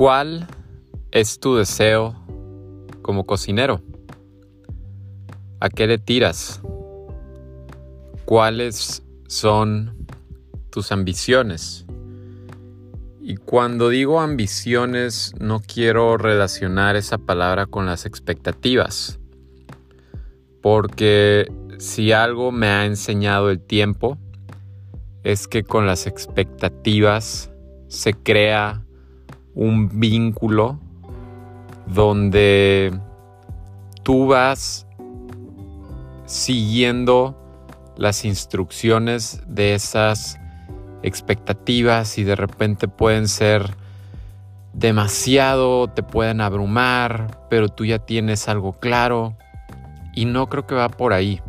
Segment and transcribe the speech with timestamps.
[0.00, 0.46] ¿Cuál
[1.10, 2.16] es tu deseo
[3.02, 3.82] como cocinero?
[5.60, 6.62] ¿A qué le tiras?
[8.24, 10.06] ¿Cuáles son
[10.70, 11.84] tus ambiciones?
[13.20, 19.20] Y cuando digo ambiciones no quiero relacionar esa palabra con las expectativas.
[20.62, 24.16] Porque si algo me ha enseñado el tiempo
[25.24, 27.50] es que con las expectativas
[27.88, 28.82] se crea
[29.54, 30.78] un vínculo
[31.86, 32.98] donde
[34.02, 34.86] tú vas
[36.26, 37.36] siguiendo
[37.96, 40.38] las instrucciones de esas
[41.02, 43.74] expectativas y de repente pueden ser
[44.72, 49.36] demasiado, te pueden abrumar, pero tú ya tienes algo claro
[50.14, 51.40] y no creo que va por ahí.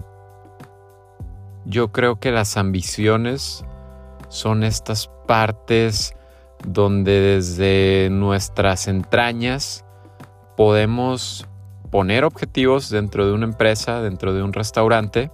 [1.65, 3.63] Yo creo que las ambiciones
[4.29, 6.15] son estas partes
[6.66, 9.86] donde desde nuestras entrañas
[10.56, 11.48] podemos
[11.90, 15.32] poner objetivos dentro de una empresa, dentro de un restaurante,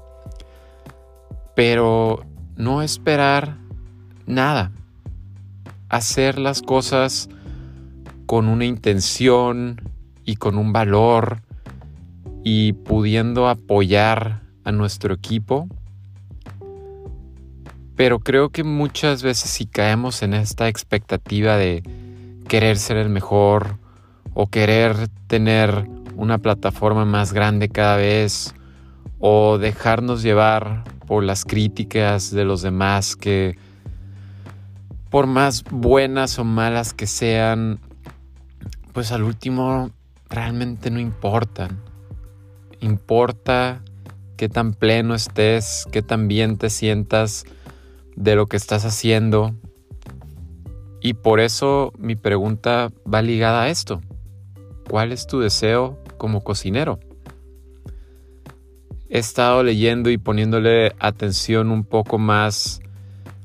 [1.56, 3.58] pero no esperar
[4.26, 4.72] nada.
[5.90, 7.30] Hacer las cosas
[8.26, 9.82] con una intención
[10.26, 11.42] y con un valor
[12.44, 15.68] y pudiendo apoyar a nuestro equipo
[17.98, 21.82] pero creo que muchas veces si caemos en esta expectativa de
[22.48, 23.80] querer ser el mejor
[24.36, 28.54] o querer tener una plataforma más grande cada vez
[29.20, 33.58] o dejarnos llevar por las críticas de los demás que
[35.10, 37.80] por más buenas o malas que sean,
[38.94, 39.90] pues al último
[40.30, 41.80] realmente no importan.
[42.80, 43.82] Importa
[44.36, 47.46] qué tan pleno estés, qué tan bien te sientas
[48.18, 49.54] de lo que estás haciendo.
[51.00, 54.02] Y por eso mi pregunta va ligada a esto.
[54.90, 57.00] ¿Cuál es tu deseo como cocinero?
[59.10, 62.82] He estado leyendo y poniéndole atención un poco más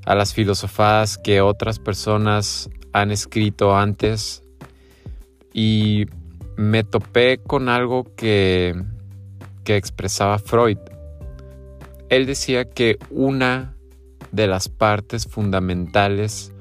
[0.07, 4.43] a las filosofadas que otras personas han escrito antes
[5.53, 6.07] y
[6.57, 8.75] me topé con algo que,
[9.65, 10.79] que expresaba Freud.
[12.09, 13.77] Él decía que una
[14.31, 16.53] de las partes fundamentales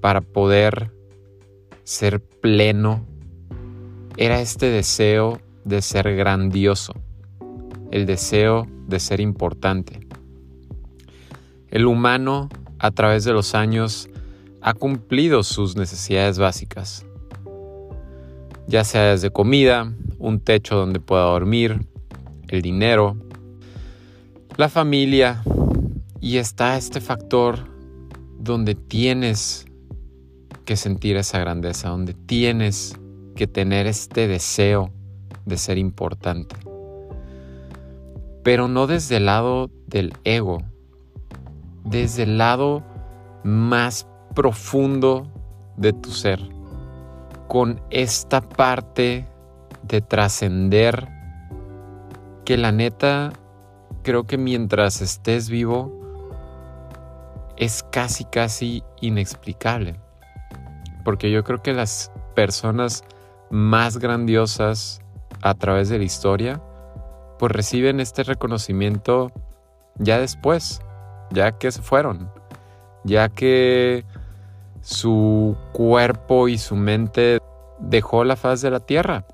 [0.00, 0.90] para poder
[1.84, 3.06] ser pleno
[4.16, 6.92] era este deseo de ser grandioso,
[7.90, 10.00] el deseo de ser importante.
[11.70, 12.48] El humano
[12.78, 14.10] a través de los años
[14.60, 17.06] ha cumplido sus necesidades básicas,
[18.66, 21.86] ya sea desde comida, un techo donde pueda dormir,
[22.48, 23.16] el dinero,
[24.56, 25.42] la familia,
[26.22, 27.66] y está este factor
[28.38, 29.66] donde tienes
[30.64, 32.94] que sentir esa grandeza, donde tienes
[33.34, 34.90] que tener este deseo
[35.46, 36.54] de ser importante.
[38.44, 40.62] Pero no desde el lado del ego,
[41.84, 42.84] desde el lado
[43.42, 45.26] más profundo
[45.76, 46.40] de tu ser,
[47.48, 49.26] con esta parte
[49.82, 51.08] de trascender
[52.44, 53.32] que la neta
[54.04, 56.01] creo que mientras estés vivo
[57.56, 59.98] es casi, casi inexplicable.
[61.04, 63.04] Porque yo creo que las personas
[63.50, 65.00] más grandiosas
[65.42, 66.62] a través de la historia,
[67.38, 69.32] pues reciben este reconocimiento
[69.98, 70.80] ya después,
[71.30, 72.30] ya que se fueron,
[73.04, 74.04] ya que
[74.80, 77.40] su cuerpo y su mente
[77.78, 79.26] dejó la faz de la tierra.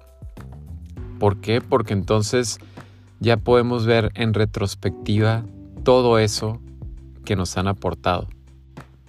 [1.19, 1.61] ¿Por qué?
[1.61, 2.59] Porque entonces
[3.21, 5.45] ya podemos ver en retrospectiva
[5.85, 6.61] todo eso
[7.29, 8.27] que nos han aportado.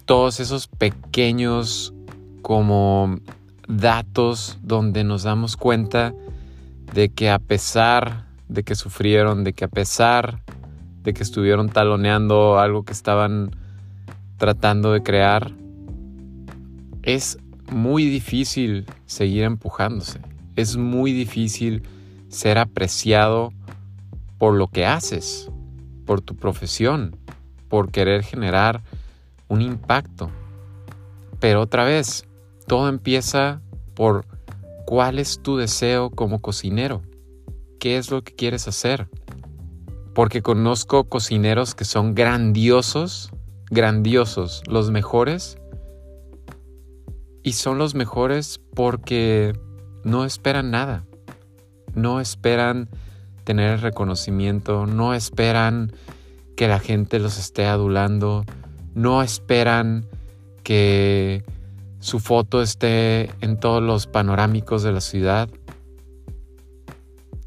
[0.04, 1.94] Todos esos pequeños
[2.42, 3.18] como
[3.70, 6.14] datos donde nos damos cuenta
[6.94, 10.44] de que a pesar de que sufrieron, de que a pesar
[11.02, 13.52] de que estuvieron taloneando algo que estaban
[14.36, 15.54] tratando de crear,
[17.04, 17.38] es
[17.72, 20.20] muy difícil seguir empujándose.
[20.58, 21.84] Es muy difícil
[22.28, 23.54] ser apreciado
[24.38, 25.50] por lo que haces,
[26.06, 27.16] por tu profesión,
[27.70, 28.82] por querer generar
[29.48, 30.30] un impacto.
[31.40, 32.26] Pero otra vez,
[32.68, 33.62] todo empieza
[33.94, 34.26] por
[34.86, 37.02] cuál es tu deseo como cocinero.
[37.80, 39.08] ¿Qué es lo que quieres hacer?
[40.14, 43.32] Porque conozco cocineros que son grandiosos,
[43.70, 45.58] grandiosos, los mejores.
[47.44, 49.54] Y son los mejores porque
[50.04, 51.06] no esperan nada.
[51.96, 52.90] No esperan
[53.46, 55.94] tener reconocimiento, no esperan
[56.60, 58.44] que la gente los esté adulando,
[58.94, 60.06] no esperan
[60.62, 61.46] que
[62.00, 65.48] su foto esté en todos los panorámicos de la ciudad.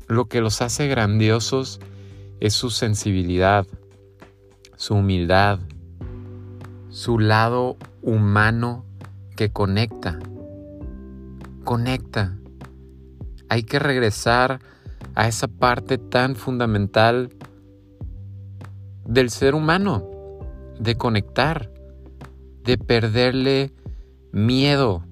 [0.08, 1.78] Lo que los hace grandiosos
[2.40, 3.66] es su sensibilidad,
[4.76, 5.58] su humildad,
[6.88, 8.86] su lado humano
[9.36, 10.20] que conecta.
[11.64, 12.38] Conecta.
[13.50, 14.60] Hay que regresar
[15.14, 17.28] a esa parte tan fundamental
[19.12, 20.08] del ser humano,
[20.80, 21.70] de conectar,
[22.64, 23.70] de perderle
[24.32, 25.04] miedo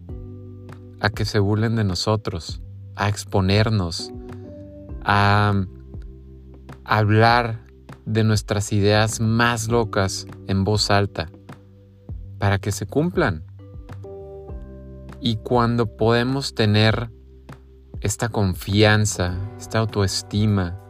[1.01, 2.63] a que se burlen de nosotros,
[2.97, 4.11] a exponernos,
[5.05, 5.67] a
[6.85, 7.67] hablar
[8.07, 11.31] de nuestras ideas más locas en voz alta,
[12.39, 13.45] para que se cumplan.
[15.21, 17.11] Y cuando podemos tener
[18.01, 20.81] esta confianza, esta autoestima,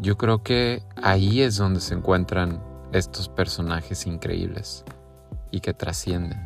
[0.00, 2.62] yo creo que ahí es donde se encuentran
[2.92, 4.84] estos personajes increíbles
[5.50, 6.38] y que trascienden.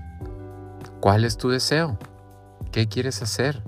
[1.01, 1.99] ¿Cuál es tu deseo?
[2.71, 3.63] ¿Qué quieres hacer?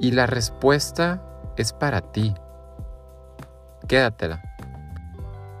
[0.00, 1.22] Y la respuesta
[1.56, 2.34] es para ti.
[3.86, 4.42] Quédatela.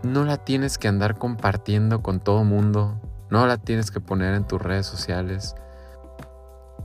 [0.02, 2.98] No la tienes que andar compartiendo con todo mundo,
[3.28, 5.54] no la tienes que poner en tus redes sociales.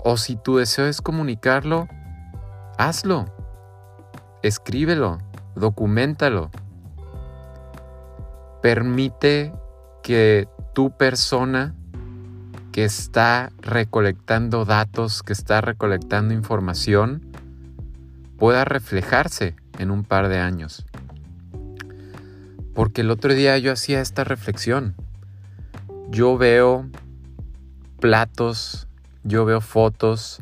[0.03, 1.87] O si tu deseo es comunicarlo,
[2.77, 3.25] hazlo.
[4.43, 5.17] Escríbelo,
[5.55, 6.51] documentalo.
[8.61, 9.53] Permite
[10.03, 11.75] que tu persona
[12.71, 17.21] que está recolectando datos, que está recolectando información,
[18.37, 20.85] pueda reflejarse en un par de años.
[22.73, 24.95] Porque el otro día yo hacía esta reflexión.
[26.09, 26.89] Yo veo
[28.01, 28.87] platos,
[29.23, 30.41] yo veo fotos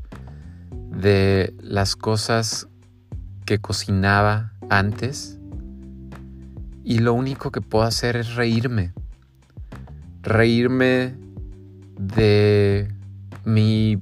[0.71, 2.68] de las cosas
[3.45, 5.39] que cocinaba antes
[6.83, 8.94] y lo único que puedo hacer es reírme.
[10.21, 11.15] Reírme
[11.98, 12.94] de
[13.45, 14.01] mi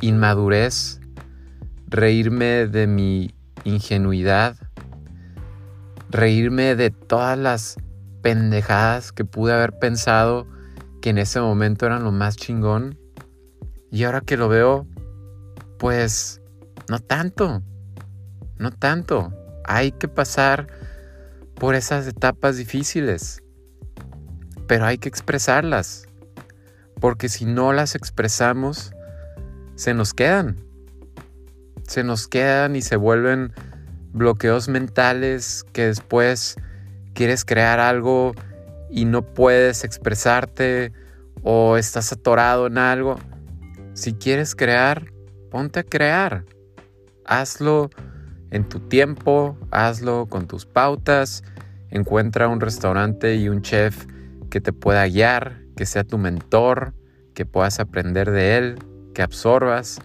[0.00, 1.00] inmadurez,
[1.86, 3.34] reírme de mi
[3.64, 4.56] ingenuidad,
[6.10, 7.76] reírme de todas las
[8.22, 10.46] pendejadas que pude haber pensado
[11.00, 12.98] que en ese momento eran lo más chingón.
[13.90, 14.86] Y ahora que lo veo,
[15.78, 16.42] pues
[16.88, 17.62] no tanto,
[18.58, 19.32] no tanto.
[19.68, 20.66] Hay que pasar
[21.54, 23.42] por esas etapas difíciles,
[24.66, 26.08] pero hay que expresarlas
[27.00, 28.92] porque si no las expresamos,
[29.76, 30.56] se nos quedan.
[31.86, 33.52] Se nos quedan y se vuelven
[34.12, 36.56] bloqueos mentales que después
[37.14, 38.34] quieres crear algo
[38.90, 40.92] y no puedes expresarte
[41.42, 43.16] o estás atorado en algo.
[43.94, 45.12] Si quieres crear,
[45.50, 46.44] ponte a crear.
[47.24, 47.90] Hazlo
[48.50, 51.42] en tu tiempo, hazlo con tus pautas.
[51.90, 54.06] Encuentra un restaurante y un chef
[54.50, 56.94] que te pueda guiar, que sea tu mentor,
[57.34, 58.78] que puedas aprender de él,
[59.14, 60.00] que absorbas.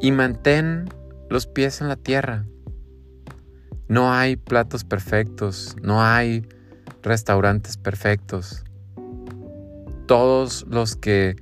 [0.00, 0.88] Y mantén
[1.28, 2.44] los pies en la tierra.
[3.88, 6.46] No hay platos perfectos, no hay
[7.02, 8.64] restaurantes perfectos.
[10.06, 11.36] Todos los que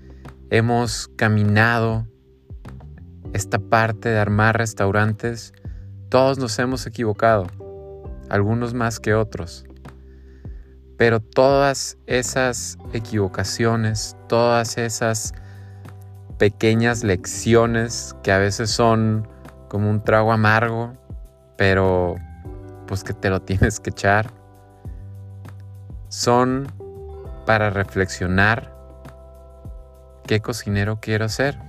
[0.50, 2.06] hemos caminado
[3.36, 5.52] esta parte de armar restaurantes,
[6.08, 7.46] todos nos hemos equivocado,
[8.30, 9.66] algunos más que otros.
[10.96, 15.34] Pero todas esas equivocaciones, todas esas
[16.38, 19.28] pequeñas lecciones que a veces son
[19.68, 20.94] como un trago amargo,
[21.58, 22.14] pero
[22.86, 24.30] pues que te lo tienes que echar,
[26.08, 26.72] son
[27.44, 28.74] para reflexionar
[30.26, 31.65] qué cocinero quiero ser,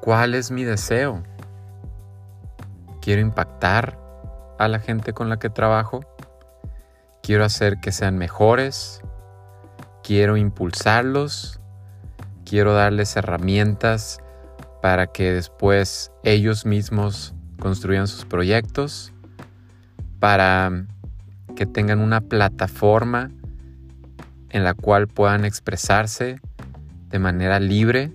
[0.00, 1.22] cuál es mi deseo,
[3.00, 3.98] quiero impactar
[4.58, 6.00] a la gente con la que trabajo,
[7.22, 9.02] quiero hacer que sean mejores,
[10.02, 11.60] quiero impulsarlos,
[12.44, 14.18] quiero darles herramientas
[14.82, 19.12] para que después ellos mismos construyan sus proyectos,
[20.18, 20.86] para
[21.56, 23.30] que tengan una plataforma
[24.48, 26.40] en la cual puedan expresarse
[27.08, 28.12] de manera libre,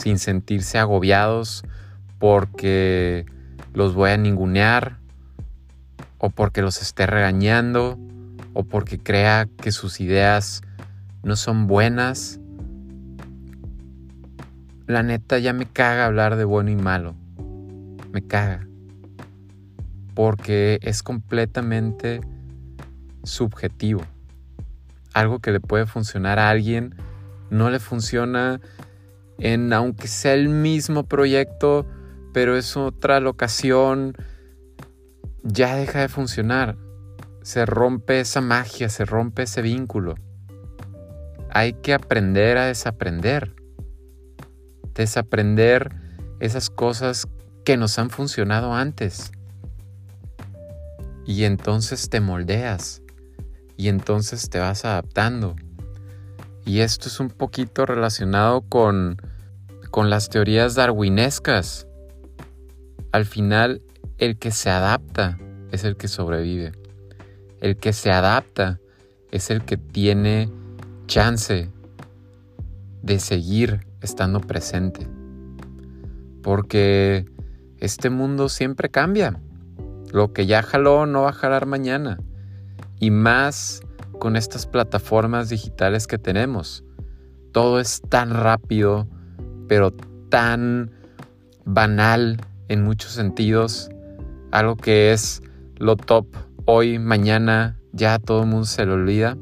[0.00, 1.62] sin sentirse agobiados
[2.18, 3.26] porque
[3.74, 4.98] los voy a ningunear
[6.18, 7.98] o porque los esté regañando
[8.54, 10.62] o porque crea que sus ideas
[11.22, 12.40] no son buenas.
[14.86, 17.14] La neta ya me caga hablar de bueno y malo.
[18.10, 18.66] Me caga.
[20.14, 22.20] Porque es completamente
[23.22, 24.02] subjetivo.
[25.12, 26.94] Algo que le puede funcionar a alguien
[27.50, 28.60] no le funciona
[29.40, 31.86] en aunque sea el mismo proyecto,
[32.32, 34.14] pero es otra locación,
[35.42, 36.76] ya deja de funcionar
[37.42, 40.14] se rompe esa magia, se rompe ese vínculo.
[41.52, 43.56] hay que aprender a desaprender.
[44.94, 45.90] Desaprender
[46.38, 47.26] esas cosas
[47.64, 49.32] que nos han funcionado antes.
[51.26, 53.02] Y entonces te moldeas.
[53.76, 55.56] Y entonces te vas adaptando.
[56.64, 59.16] Y esto es un poquito relacionado con,
[59.90, 61.86] con las teorías darwinescas.
[63.12, 63.82] Al final,
[64.18, 65.38] el que se adapta
[65.72, 66.72] es el que sobrevive.
[67.60, 68.80] El que se adapta
[69.30, 70.50] es el que tiene
[71.06, 71.70] chance
[73.02, 75.08] de seguir estando presente.
[76.42, 77.26] Porque
[77.78, 79.40] este mundo siempre cambia.
[80.12, 82.18] Lo que ya jaló no va a jalar mañana.
[82.98, 83.82] Y más
[84.18, 86.84] con estas plataformas digitales que tenemos.
[87.52, 89.08] Todo es tan rápido,
[89.70, 89.92] pero
[90.30, 90.90] tan
[91.64, 93.88] banal en muchos sentidos.
[94.50, 95.42] Algo que es
[95.76, 96.26] lo top
[96.64, 99.36] hoy, mañana, ya todo el mundo se lo olvida.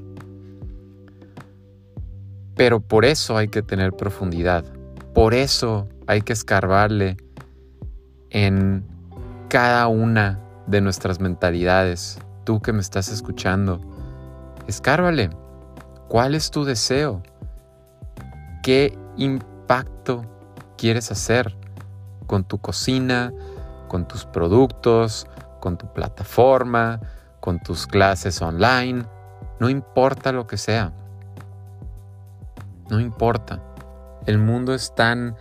[2.57, 4.67] Pero por eso hay que tener profundidad.
[5.15, 7.17] Por eso hay que escarbarle
[8.29, 8.85] en
[9.49, 12.19] cada una de nuestras mentalidades.
[12.45, 13.81] Tú que me estás escuchando,
[14.67, 15.31] escárbale.
[16.07, 17.23] ¿Cuál es tu deseo?
[18.63, 18.93] ¿Qué
[20.77, 21.57] quieres hacer
[22.27, 23.33] con tu cocina,
[23.89, 25.27] con tus productos,
[25.61, 27.01] con tu plataforma,
[27.41, 29.05] con tus clases online?
[29.61, 30.93] No importa lo que sea.
[32.91, 33.63] No importa.
[34.27, 35.37] El mundo es tan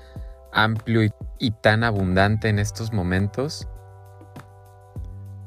[0.52, 1.10] amplio
[1.40, 3.68] y, tan abundante en estos momentos,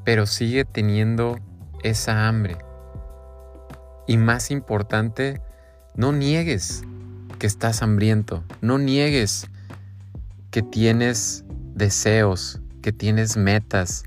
[0.03, 1.37] pero sigue teniendo
[1.83, 2.57] esa hambre
[4.07, 5.41] y más importante,
[5.95, 6.83] no niegues
[7.41, 9.47] que estás hambriento, no niegues
[10.51, 11.43] que tienes
[11.73, 14.03] deseos, que tienes metas,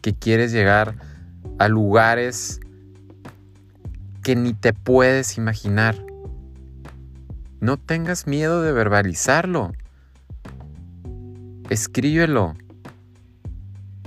[0.00, 0.94] que quieres llegar
[1.58, 2.60] a lugares
[4.22, 6.02] que ni te puedes imaginar.
[7.60, 9.74] No tengas miedo de verbalizarlo.
[11.68, 12.54] Escríbelo.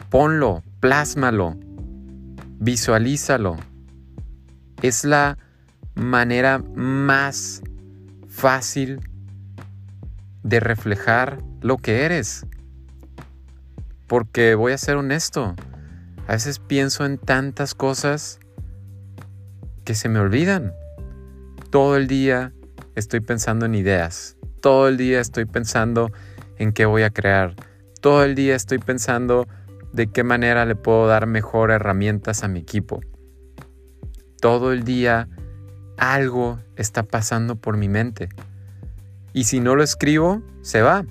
[0.10, 1.56] Ponlo, plásmalo.
[2.58, 3.58] Visualízalo
[4.82, 5.38] es la
[5.94, 7.62] manera más
[8.39, 9.01] fácil
[10.43, 12.46] de reflejar lo que eres.
[14.08, 15.55] Porque voy a ser honesto,
[16.25, 18.39] a veces pienso en tantas cosas
[19.84, 20.74] que se me olvidan.
[21.69, 22.53] Todo el día
[22.96, 24.38] estoy pensando en ideas.
[24.62, 26.10] Todo el día estoy pensando
[26.58, 27.55] en qué voy a crear.
[28.00, 29.48] Todo el día estoy pensando
[29.91, 33.01] de qué manera le puedo dar mejor herramientas a mi equipo
[34.39, 35.27] todo el día
[36.00, 38.29] algo está pasando por mi mente.
[39.34, 41.06] Y si no lo escribo, se va.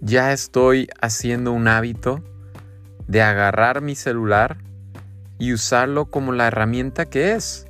[0.00, 2.22] Ya estoy haciendo un hábito
[3.06, 4.58] de agarrar mi celular
[5.38, 7.66] y usarlo como la herramienta que es.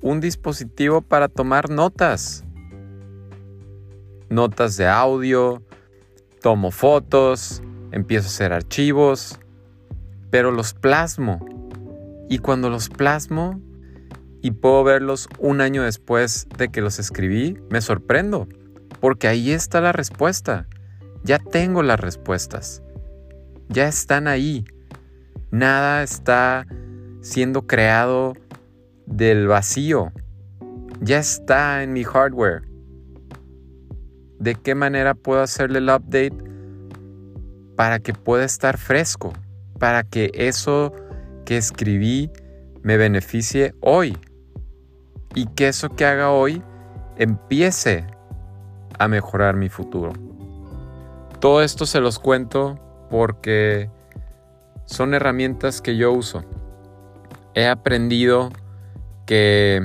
[0.00, 2.44] Un dispositivo para tomar notas.
[4.28, 5.62] Notas de audio,
[6.40, 9.38] tomo fotos, empiezo a hacer archivos,
[10.30, 11.46] pero los plasmo
[12.28, 13.60] y cuando los plasmo
[14.42, 18.48] y puedo verlos un año después de que los escribí, me sorprendo,
[19.00, 20.66] porque ahí está la respuesta.
[21.22, 22.82] Ya tengo las respuestas.
[23.68, 24.64] Ya están ahí.
[25.52, 26.66] Nada está
[27.20, 28.32] siendo creado
[29.06, 30.12] del vacío.
[31.00, 32.62] Ya está en mi hardware.
[34.40, 36.34] ¿De qué manera puedo hacerle el update
[37.76, 39.32] para que pueda estar fresco?
[39.78, 40.92] Para que eso
[41.44, 42.28] que escribí
[42.82, 44.16] me beneficie hoy
[45.34, 46.62] y que eso que haga hoy
[47.16, 48.06] empiece
[48.98, 50.12] a mejorar mi futuro.
[51.40, 52.78] Todo esto se los cuento
[53.10, 53.90] porque
[54.86, 56.44] son herramientas que yo uso.
[57.54, 58.50] He aprendido
[59.26, 59.82] que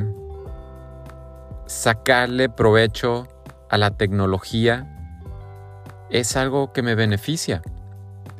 [1.65, 3.27] sacarle provecho
[3.69, 4.93] a la tecnología
[6.09, 7.61] es algo que me beneficia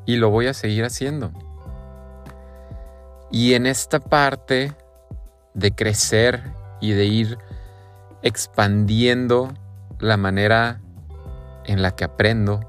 [0.06, 1.32] y lo voy a seguir haciendo.
[3.30, 4.74] Y en esta parte
[5.54, 6.44] de crecer
[6.80, 7.38] y de ir
[8.22, 9.54] expandiendo
[10.00, 10.82] la manera
[11.66, 12.60] en la que aprendo,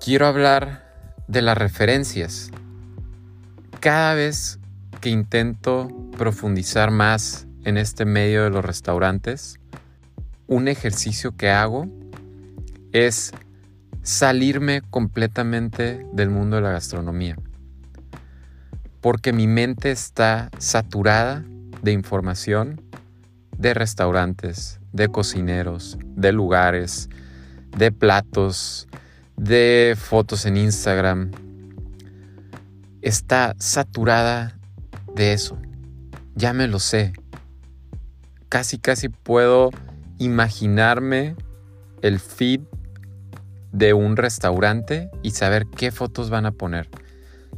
[0.00, 0.84] quiero hablar
[1.28, 2.50] de las referencias.
[3.80, 4.58] Cada vez
[5.00, 9.58] que intento profundizar más en este medio de los restaurantes,
[10.46, 11.86] un ejercicio que hago
[12.92, 13.32] es
[14.02, 17.36] salirme completamente del mundo de la gastronomía
[19.04, 21.44] porque mi mente está saturada
[21.84, 22.80] de información
[23.58, 27.10] de restaurantes, de cocineros, de lugares,
[27.76, 28.88] de platos,
[29.36, 31.30] de fotos en Instagram.
[33.02, 34.58] Está saturada
[35.14, 35.58] de eso.
[36.34, 37.12] Ya me lo sé.
[38.48, 39.70] casi casi puedo
[40.18, 41.34] imaginarme
[42.02, 42.60] el feed
[43.72, 46.88] de un restaurante y saber qué fotos van a poner.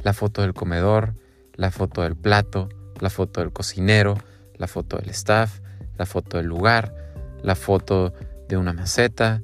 [0.03, 1.13] La foto del comedor,
[1.53, 4.17] la foto del plato, la foto del cocinero,
[4.55, 5.59] la foto del staff,
[5.97, 6.93] la foto del lugar,
[7.41, 8.13] la foto
[8.47, 9.41] de una maceta.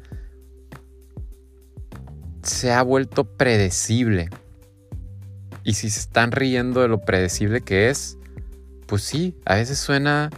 [2.43, 4.29] Se ha vuelto predecible.
[5.63, 8.17] Y si se están riendo de lo predecible que es,
[8.85, 10.29] pues sí, a veces suena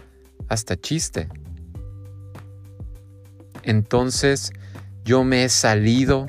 [0.48, 1.28] hasta chiste.
[3.62, 4.52] Entonces
[5.04, 6.28] yo me he salido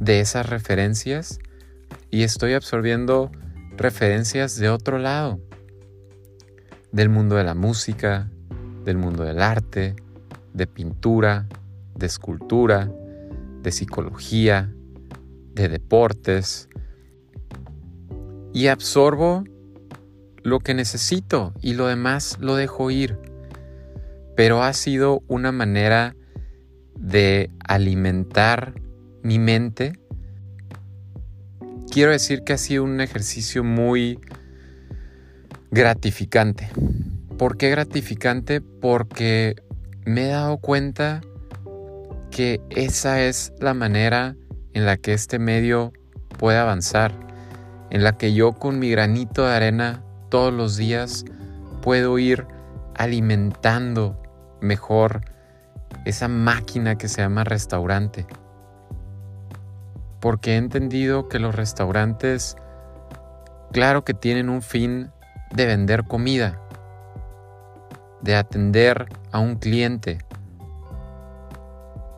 [0.00, 1.38] de esas referencias
[2.10, 3.30] y estoy absorbiendo
[3.76, 5.40] referencias de otro lado,
[6.92, 8.30] del mundo de la música,
[8.84, 9.96] del mundo del arte,
[10.52, 11.48] de pintura,
[11.94, 12.90] de escultura,
[13.62, 14.72] de psicología,
[15.54, 16.68] de deportes,
[18.52, 19.44] y absorbo
[20.42, 23.18] lo que necesito y lo demás lo dejo ir.
[24.36, 26.16] Pero ha sido una manera
[26.96, 28.74] de alimentar
[29.22, 29.98] mi mente.
[31.92, 34.18] Quiero decir que ha sido un ejercicio muy
[35.70, 36.70] gratificante.
[37.36, 38.62] ¿Por qué gratificante?
[38.62, 39.56] Porque
[40.06, 41.20] me he dado cuenta
[42.30, 44.36] que esa es la manera
[44.72, 45.92] en la que este medio
[46.38, 47.12] puede avanzar,
[47.90, 51.26] en la que yo con mi granito de arena todos los días
[51.82, 52.46] puedo ir
[52.94, 54.18] alimentando
[54.62, 55.26] mejor
[56.06, 58.26] esa máquina que se llama restaurante.
[60.22, 62.56] Porque he entendido que los restaurantes,
[63.72, 65.10] claro que tienen un fin
[65.50, 66.60] de vender comida,
[68.20, 70.18] de atender a un cliente.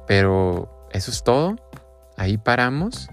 [0.06, 1.56] Pero ¿eso es todo?
[2.18, 3.08] ¿Ahí paramos?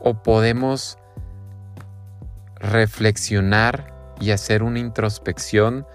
[0.00, 0.96] ¿O podemos
[2.56, 5.86] reflexionar y hacer una introspección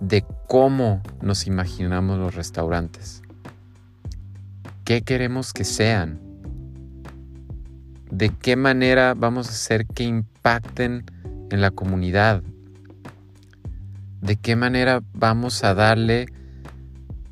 [0.00, 3.20] de cómo nos imaginamos los restaurantes?
[4.86, 6.25] ¿Qué queremos que sean?
[8.10, 11.04] ¿De qué manera vamos a hacer que impacten
[11.50, 12.42] en la comunidad,
[14.20, 16.26] de qué manera vamos a darle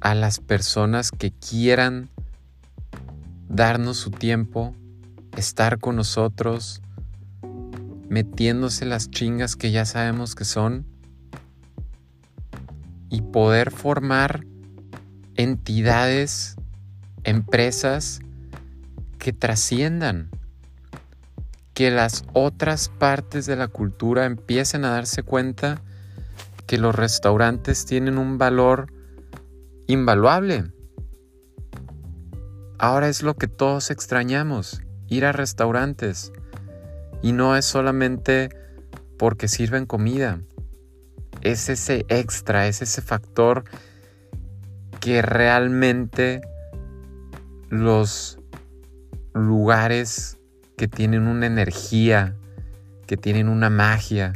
[0.00, 2.08] a las personas que quieran
[3.48, 4.74] darnos su tiempo,
[5.36, 6.82] estar con nosotros,
[8.08, 10.86] metiéndose las chingas que ya sabemos que son
[13.10, 14.44] y poder formar
[15.36, 16.56] entidades,
[17.24, 18.20] empresas
[19.18, 20.30] que trasciendan,
[21.74, 25.82] que las otras partes de la cultura empiecen a darse cuenta
[26.66, 28.92] que los restaurantes tienen un valor
[29.86, 30.72] invaluable.
[32.78, 36.32] Ahora es lo que todos extrañamos, ir a restaurantes.
[37.22, 38.50] Y no es solamente
[39.18, 40.40] porque sirven comida.
[41.40, 43.64] Es ese extra, es ese factor
[45.00, 46.40] que realmente
[47.68, 48.38] los
[49.34, 50.38] lugares
[50.76, 52.36] que tienen una energía,
[53.06, 54.32] que tienen una magia,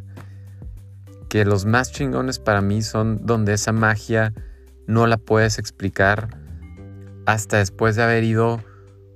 [1.29, 4.33] que los más chingones para mí son donde esa magia
[4.87, 6.39] no la puedes explicar
[7.27, 8.63] hasta después de haber ido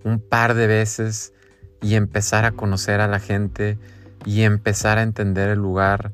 [0.05, 1.33] un par de veces
[1.81, 3.79] y empezar a conocer a la gente
[4.27, 6.13] y empezar a entender el lugar.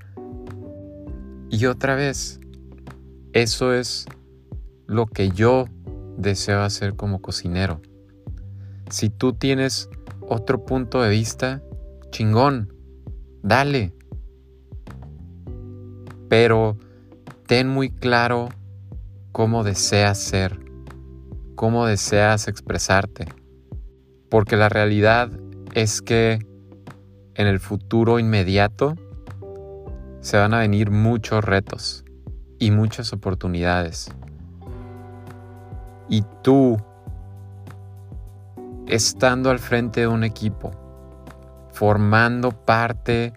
[1.51, 2.39] Y otra vez,
[3.33, 4.07] eso es
[4.87, 5.67] lo que yo
[6.17, 7.81] deseo hacer como cocinero.
[8.91, 9.91] Si tú tienes
[10.29, 11.63] otro punto de vista,
[12.11, 12.73] chingón,
[13.43, 13.93] dale.
[16.29, 16.77] Pero
[17.47, 18.49] ten muy claro
[19.33, 20.59] cómo deseas ser,
[21.55, 23.27] cómo deseas expresarte,
[24.29, 25.31] porque la realidad
[25.75, 26.39] es que
[27.35, 28.97] en el futuro inmediato
[30.21, 32.05] se van a venir muchos retos
[32.59, 34.11] y muchas oportunidades.
[36.09, 36.77] Y tú,
[38.89, 40.71] estando al frente de un equipo,
[41.73, 43.33] formando parte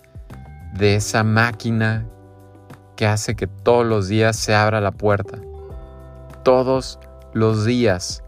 [0.74, 2.06] de esa máquina
[2.96, 5.38] que hace que todos los días se abra la puerta.
[6.44, 7.00] Todos
[7.34, 8.24] los días.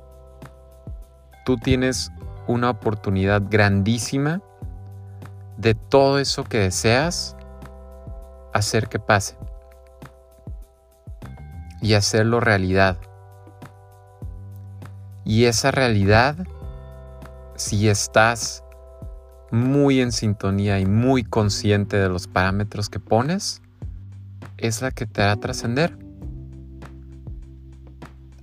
[1.45, 2.11] Tú tienes
[2.47, 4.41] una oportunidad grandísima
[5.57, 7.35] de todo eso que deseas
[8.53, 9.37] hacer que pase
[11.81, 12.97] y hacerlo realidad.
[15.25, 16.35] Y esa realidad,
[17.63, 18.61] si estás
[19.49, 23.61] muy en sintonía y muy consciente de los parámetros que pones,
[24.57, 25.97] es la que te hará trascender.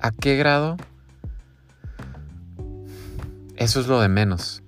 [0.00, 0.78] ¿A qué grado?
[3.56, 4.62] Eso es lo de menos.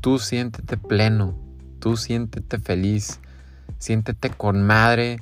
[0.00, 1.36] Tú siéntete pleno,
[1.80, 3.18] tú siéntete feliz,
[3.78, 5.20] siéntete con madre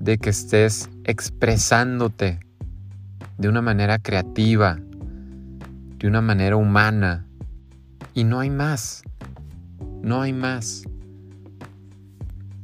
[0.00, 2.40] de que estés expresándote
[3.38, 4.80] de una manera creativa,
[6.02, 7.28] de una manera humana.
[8.12, 9.04] Y no hay más,
[10.02, 10.82] no hay más.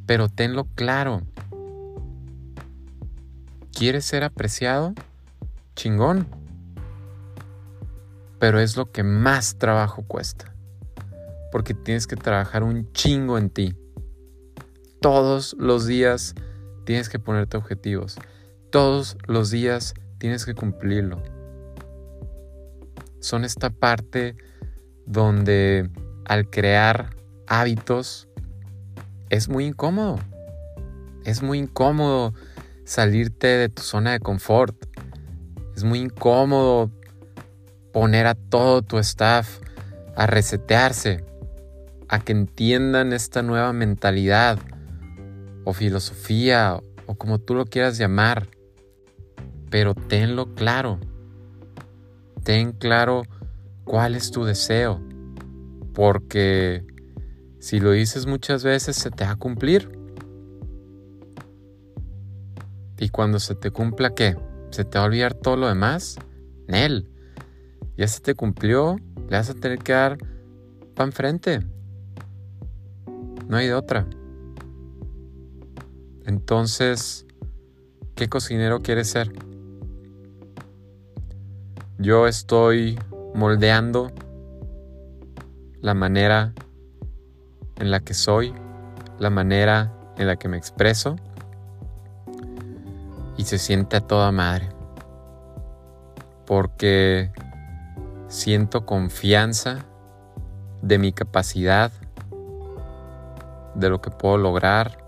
[0.06, 1.22] Pero tenlo claro.
[3.72, 4.92] ¿Quieres ser apreciado?
[5.76, 6.26] Chingón.
[8.40, 10.52] Pero es lo que más trabajo cuesta.
[11.52, 13.76] Porque tienes que trabajar un chingo en ti.
[15.00, 16.34] Todos los días
[16.84, 18.16] tienes que ponerte objetivos.
[18.72, 21.22] Todos los días tienes que cumplirlo.
[23.28, 24.36] Son esta parte
[25.04, 25.90] donde
[26.24, 27.10] al crear
[27.46, 28.26] hábitos
[29.28, 30.18] es muy incómodo.
[31.26, 32.32] Es muy incómodo
[32.86, 34.74] salirte de tu zona de confort.
[35.76, 36.90] Es muy incómodo
[37.92, 39.58] poner a todo tu staff
[40.16, 41.22] a resetearse,
[42.08, 44.58] a que entiendan esta nueva mentalidad
[45.64, 48.48] o filosofía o como tú lo quieras llamar
[49.68, 50.98] pero tenlo claro.
[52.48, 53.24] Ten claro
[53.84, 55.02] cuál es tu deseo,
[55.92, 56.82] porque
[57.58, 59.90] si lo dices muchas veces se te va a cumplir.
[62.96, 64.34] Y cuando se te cumpla, ¿qué?
[64.70, 66.16] ¿Se te va a olvidar todo lo demás?
[66.66, 67.10] Nel,
[67.98, 68.96] ya se te cumplió,
[69.28, 70.16] le vas a tener que dar
[70.94, 71.60] pan frente.
[73.46, 74.06] No hay de otra.
[76.24, 77.26] Entonces,
[78.14, 79.47] ¿qué cocinero quieres ser?
[82.00, 82.96] Yo estoy
[83.34, 84.12] moldeando
[85.80, 86.52] la manera
[87.74, 88.54] en la que soy,
[89.18, 91.16] la manera en la que me expreso
[93.36, 94.68] y se siente a toda madre.
[96.46, 97.32] Porque
[98.28, 99.84] siento confianza
[100.82, 101.90] de mi capacidad,
[103.74, 105.04] de lo que puedo lograr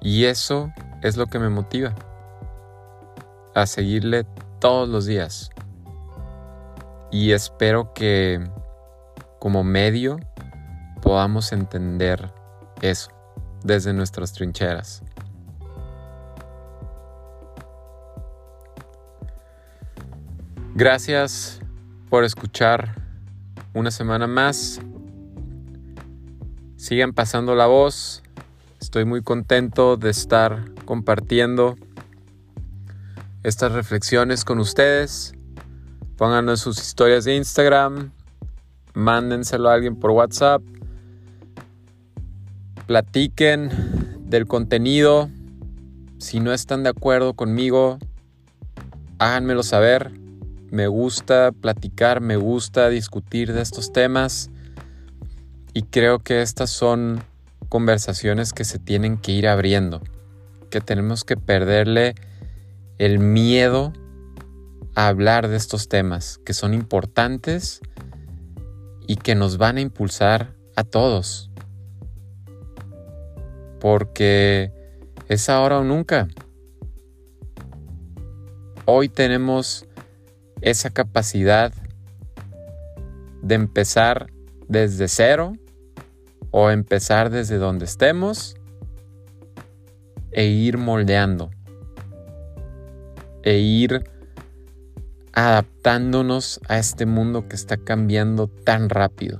[0.00, 1.94] y eso es lo que me motiva
[3.54, 4.24] a seguirle
[4.58, 5.50] todos los días.
[7.10, 8.46] Y espero que
[9.38, 10.18] como medio
[11.00, 12.32] podamos entender
[12.82, 13.10] eso
[13.62, 15.02] desde nuestras trincheras.
[20.74, 21.60] Gracias
[22.08, 22.94] por escuchar
[23.74, 24.80] una semana más.
[26.76, 28.22] Sigan pasando la voz.
[28.80, 31.76] Estoy muy contento de estar compartiendo
[33.42, 35.34] estas reflexiones con ustedes.
[36.18, 38.10] Pónganos sus historias de Instagram.
[38.92, 40.60] Mándenselo a alguien por WhatsApp.
[42.88, 43.70] Platiquen
[44.28, 45.30] del contenido.
[46.18, 48.00] Si no están de acuerdo conmigo,
[49.20, 50.10] háganmelo saber.
[50.72, 54.50] Me gusta platicar, me gusta discutir de estos temas.
[55.72, 57.22] Y creo que estas son
[57.68, 60.02] conversaciones que se tienen que ir abriendo.
[60.68, 62.16] Que tenemos que perderle
[62.98, 63.92] el miedo
[65.06, 67.80] hablar de estos temas que son importantes
[69.06, 71.52] y que nos van a impulsar a todos.
[73.78, 74.72] Porque
[75.28, 76.26] es ahora o nunca.
[78.86, 79.86] Hoy tenemos
[80.62, 81.72] esa capacidad
[83.42, 84.32] de empezar
[84.66, 85.52] desde cero
[86.50, 88.56] o empezar desde donde estemos
[90.32, 91.50] e ir moldeando
[93.44, 94.17] e ir
[95.38, 99.38] adaptándonos a este mundo que está cambiando tan rápido.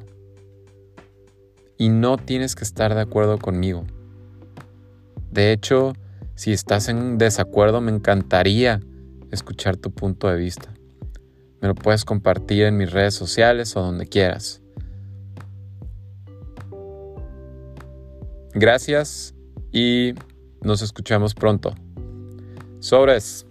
[1.77, 3.85] Y no tienes que estar de acuerdo conmigo.
[5.33, 5.95] De hecho,
[6.37, 8.81] si estás en desacuerdo, me encantaría
[9.33, 10.73] escuchar tu punto de vista.
[11.61, 14.63] Me lo puedes compartir en mis redes sociales o donde quieras.
[18.55, 19.35] Gracias
[19.73, 20.15] y
[20.63, 21.75] nos escuchamos pronto.
[22.79, 23.48] Sobres.